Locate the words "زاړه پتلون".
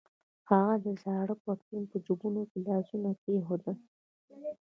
1.03-1.83